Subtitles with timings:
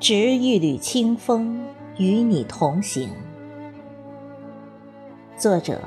[0.00, 1.62] 执一缕清风，
[1.98, 3.10] 与你同行。
[5.36, 5.78] 作者：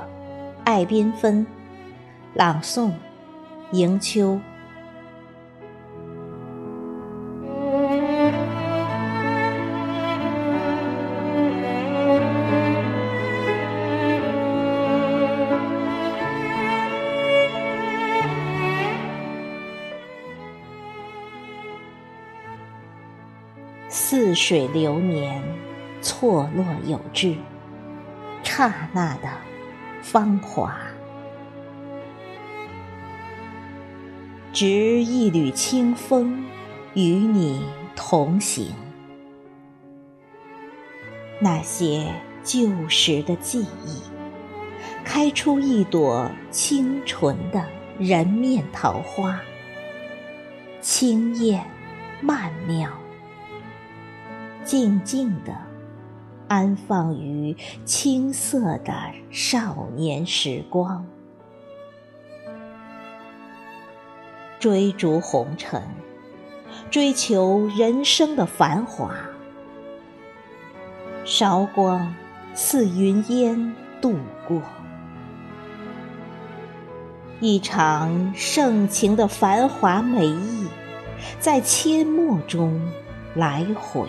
[0.64, 1.44] 爱缤纷，
[2.32, 2.92] 朗诵：
[3.72, 4.38] 迎秋。
[23.96, 25.40] 似水流年，
[26.02, 27.36] 错落有致，
[28.42, 29.28] 刹那的
[30.02, 30.76] 芳华。
[34.52, 36.44] 执一缕清风，
[36.94, 38.74] 与你同行。
[41.38, 44.02] 那些旧时的记忆，
[45.04, 47.64] 开出一朵清纯的
[47.96, 49.40] 人面桃花，
[50.80, 51.64] 清艳
[52.20, 52.90] 曼妙。
[54.64, 55.54] 静静地
[56.48, 58.94] 安放于青涩的
[59.30, 61.06] 少年时光，
[64.58, 65.82] 追逐红尘，
[66.90, 69.14] 追求人生的繁华，
[71.24, 72.14] 韶光
[72.54, 74.16] 似云烟度
[74.48, 74.62] 过，
[77.40, 80.68] 一场盛情的繁华美意，
[81.38, 82.80] 在阡陌中
[83.34, 84.08] 来回。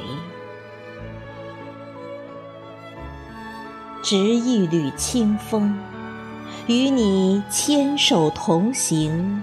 [4.05, 5.75] 执一缕清风，
[6.67, 9.41] 与你牵手同行，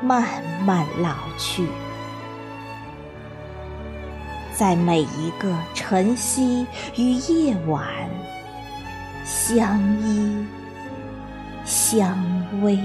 [0.00, 0.24] 慢
[0.64, 1.66] 慢老去。
[4.54, 6.64] 在每一个晨曦
[6.96, 7.84] 与夜晚，
[9.24, 10.46] 相依
[11.64, 12.16] 相
[12.62, 12.78] 偎。